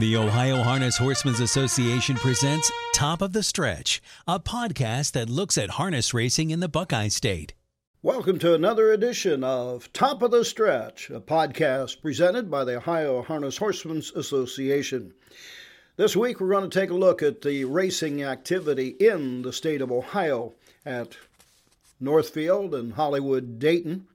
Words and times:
The 0.00 0.16
Ohio 0.16 0.62
Harness 0.62 0.96
Horsemen's 0.96 1.40
Association 1.40 2.16
presents 2.16 2.72
Top 2.94 3.20
of 3.20 3.34
the 3.34 3.42
Stretch, 3.42 4.00
a 4.26 4.40
podcast 4.40 5.12
that 5.12 5.28
looks 5.28 5.58
at 5.58 5.72
harness 5.72 6.14
racing 6.14 6.48
in 6.48 6.60
the 6.60 6.70
Buckeye 6.70 7.08
State. 7.08 7.52
Welcome 8.00 8.38
to 8.38 8.54
another 8.54 8.92
edition 8.92 9.44
of 9.44 9.92
Top 9.92 10.22
of 10.22 10.30
the 10.30 10.42
Stretch, 10.42 11.10
a 11.10 11.20
podcast 11.20 12.00
presented 12.00 12.50
by 12.50 12.64
the 12.64 12.78
Ohio 12.78 13.20
Harness 13.20 13.58
Horsemen's 13.58 14.10
Association. 14.12 15.12
This 15.96 16.16
week, 16.16 16.40
we're 16.40 16.48
going 16.48 16.70
to 16.70 16.80
take 16.80 16.88
a 16.88 16.94
look 16.94 17.22
at 17.22 17.42
the 17.42 17.66
racing 17.66 18.22
activity 18.22 18.96
in 18.98 19.42
the 19.42 19.52
state 19.52 19.82
of 19.82 19.92
Ohio 19.92 20.54
at 20.86 21.18
Northfield 22.00 22.74
and 22.74 22.94
Hollywood 22.94 23.58
Dayton. 23.58 24.06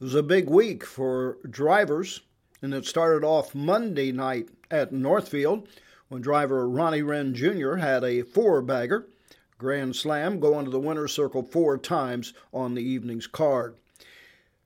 It 0.00 0.04
was 0.04 0.14
a 0.14 0.22
big 0.22 0.48
week 0.48 0.84
for 0.84 1.38
drivers 1.50 2.20
and 2.62 2.74
it 2.74 2.86
started 2.86 3.24
off 3.24 3.54
Monday 3.54 4.12
night 4.12 4.48
at 4.70 4.92
Northfield 4.92 5.68
when 6.08 6.22
driver 6.22 6.68
Ronnie 6.68 7.02
Wrenn 7.02 7.34
Jr. 7.34 7.76
had 7.76 8.04
a 8.04 8.22
four 8.22 8.62
bagger 8.62 9.06
grand 9.58 9.96
slam 9.96 10.38
going 10.38 10.64
to 10.64 10.70
the 10.70 10.80
winner's 10.80 11.12
circle 11.12 11.42
four 11.42 11.76
times 11.76 12.32
on 12.52 12.74
the 12.74 12.82
evening's 12.82 13.26
card. 13.26 13.74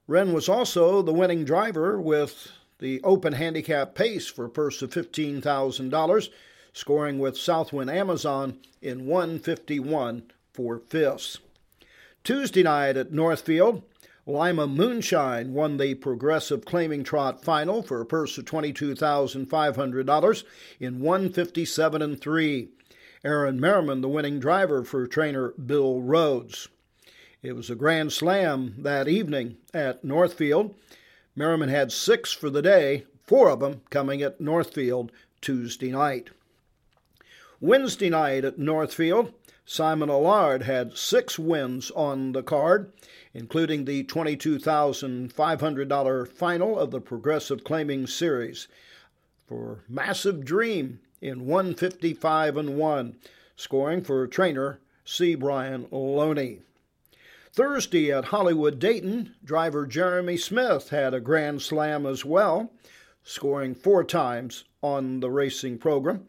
Wrenn 0.06 0.32
was 0.32 0.48
also 0.48 1.00
the 1.00 1.12
winning 1.12 1.44
driver 1.44 2.00
with 2.00 2.52
the 2.78 3.00
open 3.02 3.32
handicap 3.32 3.94
pace 3.94 4.26
for 4.26 4.44
a 4.44 4.50
purse 4.50 4.82
of 4.82 4.90
$15,000, 4.90 6.28
scoring 6.72 7.18
with 7.18 7.36
Southwind 7.36 7.90
Amazon 7.90 8.58
in 8.82 9.06
151 9.06 10.24
for 10.52 10.78
fifths. 10.78 11.38
Tuesday 12.24 12.62
night 12.62 12.96
at 12.96 13.12
Northfield, 13.12 13.82
Lima 14.24 14.68
Moonshine 14.68 15.52
won 15.52 15.78
the 15.78 15.96
Progressive 15.96 16.64
Claiming 16.64 17.02
Trot 17.02 17.42
final 17.42 17.82
for 17.82 18.00
a 18.00 18.06
purse 18.06 18.38
of 18.38 18.44
$22,500 18.44 20.44
in 20.78 21.00
157 21.00 22.02
and 22.02 22.20
3. 22.20 22.68
Aaron 23.24 23.60
Merriman, 23.60 24.00
the 24.00 24.08
winning 24.08 24.38
driver 24.38 24.84
for 24.84 25.08
trainer 25.08 25.50
Bill 25.52 26.00
Rhodes. 26.00 26.68
It 27.42 27.56
was 27.56 27.68
a 27.68 27.74
grand 27.74 28.12
slam 28.12 28.76
that 28.78 29.08
evening 29.08 29.56
at 29.74 30.04
Northfield. 30.04 30.76
Merriman 31.34 31.68
had 31.68 31.90
six 31.90 32.32
for 32.32 32.48
the 32.48 32.62
day, 32.62 33.04
four 33.24 33.50
of 33.50 33.58
them 33.58 33.80
coming 33.90 34.22
at 34.22 34.40
Northfield 34.40 35.10
Tuesday 35.40 35.90
night. 35.90 36.30
Wednesday 37.60 38.10
night 38.10 38.44
at 38.44 38.58
Northfield, 38.58 39.32
Simon 39.64 40.10
Allard 40.10 40.62
had 40.62 40.96
six 40.96 41.38
wins 41.38 41.90
on 41.92 42.32
the 42.32 42.42
card 42.42 42.92
including 43.34 43.84
the 43.84 44.04
$22,500 44.04 46.28
final 46.28 46.78
of 46.78 46.90
the 46.90 47.00
Progressive 47.00 47.64
Claiming 47.64 48.06
Series 48.06 48.68
for 49.46 49.82
Massive 49.88 50.44
Dream 50.44 51.00
in 51.20 51.46
155 51.46 52.56
and 52.56 52.76
1, 52.76 53.16
scoring 53.56 54.02
for 54.02 54.26
trainer 54.26 54.80
C. 55.04 55.34
Brian 55.34 55.86
Loney. 55.90 56.60
Thursday 57.52 58.12
at 58.12 58.26
Hollywood 58.26 58.78
Dayton, 58.78 59.34
driver 59.44 59.86
Jeremy 59.86 60.36
Smith 60.36 60.90
had 60.90 61.14
a 61.14 61.20
grand 61.20 61.62
slam 61.62 62.06
as 62.06 62.24
well, 62.24 62.70
scoring 63.22 63.74
four 63.74 64.04
times 64.04 64.64
on 64.82 65.20
the 65.20 65.30
racing 65.30 65.78
program. 65.78 66.26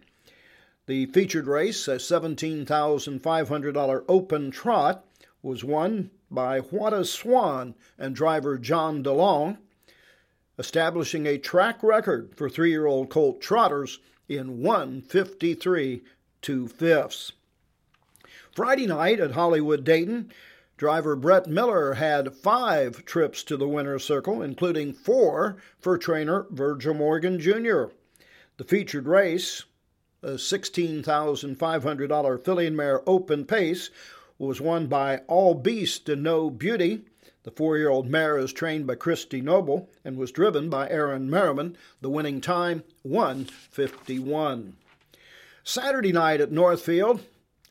The 0.85 1.05
featured 1.05 1.47
race, 1.47 1.87
a 1.87 1.95
$17,500 1.95 4.05
open 4.09 4.51
trot, 4.51 5.05
was 5.41 5.63
won 5.63 6.11
by 6.29 6.59
Whata 6.59 7.05
Swan 7.05 7.75
and 7.97 8.13
driver 8.13 8.57
John 8.57 9.01
DeLong, 9.01 9.59
establishing 10.59 11.25
a 11.25 11.37
track 11.37 11.81
record 11.81 12.35
for 12.35 12.49
three 12.49 12.71
year 12.71 12.85
old 12.85 13.09
colt 13.09 13.39
trotters 13.39 13.99
in 14.27 14.61
153 14.61 16.03
two 16.41 16.67
fifths. 16.67 17.31
Friday 18.51 18.85
night 18.85 19.21
at 19.21 19.31
Hollywood 19.31 19.85
Dayton, 19.85 20.33
driver 20.75 21.15
Brett 21.15 21.47
Miller 21.47 21.93
had 21.93 22.35
five 22.35 23.05
trips 23.05 23.41
to 23.43 23.55
the 23.55 23.69
winner's 23.69 24.03
circle, 24.03 24.41
including 24.41 24.91
four 24.91 25.55
for 25.79 25.97
trainer 25.97 26.45
Virgil 26.51 26.93
Morgan 26.93 27.39
Jr. 27.39 27.85
The 28.57 28.65
featured 28.65 29.07
race, 29.07 29.63
$16,500 30.23 32.45
filly 32.45 32.67
and 32.67 32.77
mare 32.77 33.01
open 33.07 33.45
pace, 33.45 33.89
was 34.37 34.61
won 34.61 34.87
by 34.87 35.17
All 35.27 35.53
Beast 35.53 36.09
and 36.09 36.23
No 36.23 36.49
Beauty. 36.49 37.05
The 37.43 37.51
four 37.51 37.77
year 37.77 37.89
old 37.89 38.09
mare 38.09 38.37
is 38.37 38.53
trained 38.53 38.87
by 38.87 38.95
Christy 38.95 39.41
Noble 39.41 39.89
and 40.03 40.17
was 40.17 40.31
driven 40.31 40.69
by 40.69 40.89
Aaron 40.89 41.29
Merriman. 41.29 41.77
The 42.01 42.09
winning 42.09 42.41
time, 42.41 42.83
151. 43.03 44.75
Saturday 45.63 46.11
night 46.11 46.41
at 46.41 46.51
Northfield, 46.51 47.21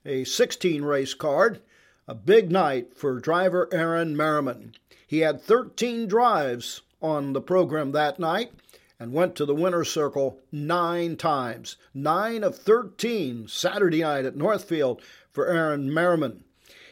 a 0.04 0.24
16 0.24 0.82
race 0.82 1.14
card, 1.14 1.60
a 2.06 2.14
big 2.14 2.50
night 2.50 2.96
for 2.96 3.18
driver 3.18 3.68
Aaron 3.72 4.16
Merriman. 4.16 4.74
He 5.06 5.20
had 5.20 5.42
13 5.42 6.06
drives 6.06 6.82
on 7.00 7.32
the 7.32 7.40
program 7.40 7.92
that 7.92 8.18
night 8.18 8.52
and 9.02 9.12
went 9.12 9.34
to 9.34 9.44
the 9.44 9.54
winner's 9.54 9.90
circle 9.90 10.38
nine 10.52 11.16
times. 11.16 11.76
Nine 11.92 12.44
of 12.44 12.56
13 12.56 13.48
Saturday 13.48 14.02
night 14.02 14.24
at 14.24 14.36
Northfield 14.36 15.02
for 15.32 15.48
Aaron 15.48 15.92
Merriman. 15.92 16.44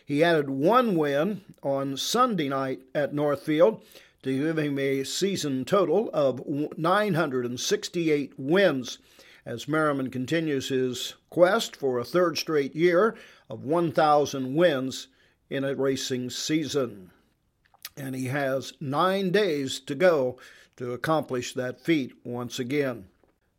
He 0.05 0.25
added 0.25 0.51
one 0.51 0.97
win 0.97 1.43
on 1.63 1.97
Sunday 1.97 2.49
night 2.49 2.81
at 2.97 3.15
Northfield 3.15 3.85
to 4.25 4.37
give 4.37 4.59
him 4.59 4.77
a 4.77 5.05
season 5.05 5.65
total 5.65 6.11
of 6.13 6.43
968 6.77 8.33
wins 8.37 8.99
as 9.47 9.69
Merriman 9.69 10.11
continues 10.11 10.69
his 10.69 11.15
quest 11.31 11.77
for 11.77 12.01
a 12.01 12.05
third 12.05 12.39
straight 12.39 12.75
year 12.75 13.15
of 13.49 13.63
1,000 13.63 14.57
wins 14.57 15.07
in 15.49 15.63
a 15.63 15.77
racing 15.77 16.29
season. 16.29 17.13
And 17.97 18.15
he 18.15 18.27
has 18.27 18.73
nine 18.81 19.31
days 19.31 19.81
to 19.81 19.95
go 19.95 20.39
to 20.77 20.93
accomplish 20.93 21.55
that 21.55 21.81
feat 21.81 22.15
once 22.25 22.59
again. 22.59 23.07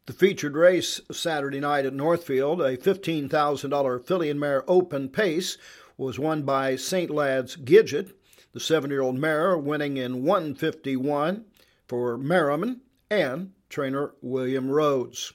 The 0.08 0.14
featured 0.14 0.56
race 0.56 1.00
Saturday 1.12 1.60
night 1.60 1.86
at 1.86 1.94
Northfield, 1.94 2.60
a 2.62 2.76
$15,000 2.76 4.06
filly 4.06 4.30
and 4.30 4.40
mare 4.40 4.64
open 4.68 5.10
pace, 5.10 5.58
was 5.96 6.18
won 6.18 6.42
by 6.42 6.76
St. 6.76 7.12
Lad's 7.12 7.56
Gidget, 7.56 8.14
the 8.54 8.60
seven 8.60 8.90
year 8.90 9.02
old 9.02 9.18
mare 9.18 9.58
winning 9.58 9.98
in 9.98 10.24
151 10.24 11.46
for 11.88 12.18
Merriman 12.18 12.82
and 13.10 13.52
trainer 13.70 14.14
William 14.22 14.70
Rhodes. 14.70 15.34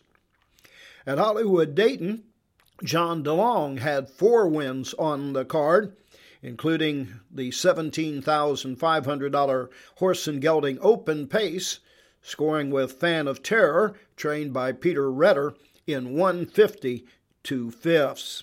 At 1.07 1.19
Hollywood 1.19 1.75
Dayton, 1.75 2.25
John 2.83 3.23
DeLong 3.23 3.79
had 3.79 4.11
four 4.11 4.49
wins 4.49 4.93
on 4.95 5.33
the 5.33 5.45
card, 5.45 5.97
including 6.43 7.21
the 7.31 7.51
$17,500 7.51 9.69
Horse 9.97 10.29
and 10.29 10.41
Gelding 10.41 10.79
Open 10.81 11.27
Pace, 11.27 11.81
scoring 12.23 12.71
with 12.71 13.01
Fan 13.01 13.29
of 13.29 13.43
Terror, 13.43 13.95
trained 14.17 14.53
by 14.53 14.73
Peter 14.73 15.11
Redder, 15.11 15.55
in 15.87 16.15
150 16.15 17.07
two 17.47 17.71
fifths. 17.71 18.43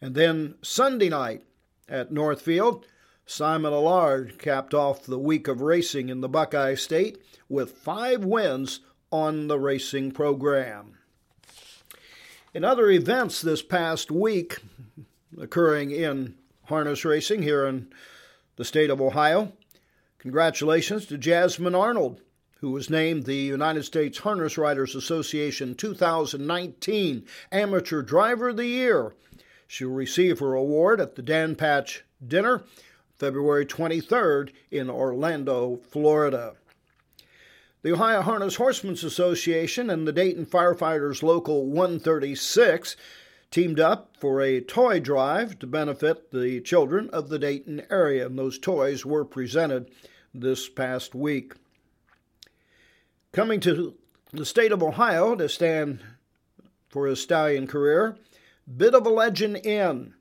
And 0.00 0.14
then 0.14 0.56
Sunday 0.60 1.08
night 1.08 1.44
at 1.88 2.12
Northfield, 2.12 2.86
Simon 3.24 3.72
Allard 3.72 4.38
capped 4.38 4.74
off 4.74 5.04
the 5.04 5.18
week 5.18 5.48
of 5.48 5.62
racing 5.62 6.10
in 6.10 6.20
the 6.20 6.28
Buckeye 6.28 6.74
State 6.74 7.22
with 7.48 7.72
five 7.72 8.22
wins 8.22 8.80
on 9.10 9.48
the 9.48 9.58
racing 9.58 10.12
program. 10.12 10.98
In 12.52 12.64
other 12.64 12.90
events 12.90 13.40
this 13.40 13.62
past 13.62 14.10
week 14.10 14.58
occurring 15.40 15.90
in 15.90 16.34
harness 16.66 17.04
racing 17.04 17.42
here 17.42 17.66
in 17.66 17.88
the 18.56 18.64
state 18.64 18.90
of 18.90 19.00
Ohio, 19.00 19.52
congratulations 20.18 21.06
to 21.06 21.18
Jasmine 21.18 21.74
Arnold, 21.74 22.20
who 22.60 22.70
was 22.70 22.90
named 22.90 23.24
the 23.24 23.36
United 23.36 23.84
States 23.84 24.18
Harness 24.18 24.56
Writers 24.56 24.94
Association 24.94 25.74
2019 25.74 27.24
Amateur 27.52 28.02
Driver 28.02 28.50
of 28.50 28.56
the 28.56 28.66
Year 28.66 29.12
She'll 29.66 29.90
receive 29.90 30.38
her 30.38 30.54
award 30.54 31.00
at 31.00 31.16
the 31.16 31.22
Dan 31.22 31.56
Patch 31.56 32.04
Dinner 32.24 32.64
February 33.16 33.64
23rd 33.64 34.50
in 34.70 34.90
Orlando, 34.90 35.80
Florida. 35.88 36.54
The 37.82 37.92
Ohio 37.92 38.22
Harness 38.22 38.56
Horsemen's 38.56 39.04
Association 39.04 39.90
and 39.90 40.06
the 40.06 40.12
Dayton 40.12 40.46
Firefighters 40.46 41.22
Local 41.22 41.66
136 41.66 42.96
teamed 43.54 43.78
up 43.78 44.16
for 44.18 44.40
a 44.40 44.60
toy 44.60 44.98
drive 44.98 45.60
to 45.60 45.64
benefit 45.64 46.32
the 46.32 46.60
children 46.60 47.08
of 47.10 47.28
the 47.28 47.38
Dayton 47.38 47.80
area, 47.88 48.26
and 48.26 48.36
those 48.36 48.58
toys 48.58 49.06
were 49.06 49.24
presented 49.24 49.88
this 50.34 50.68
past 50.68 51.14
week. 51.14 51.54
Coming 53.30 53.60
to 53.60 53.94
the 54.32 54.44
state 54.44 54.72
of 54.72 54.82
Ohio 54.82 55.36
to 55.36 55.48
stand 55.48 56.00
for 56.88 57.06
his 57.06 57.22
stallion 57.22 57.68
career 57.68 58.18
Bit 58.76 58.92
of 58.92 59.06
a 59.06 59.10
legend 59.10 59.58
in 59.58 60.14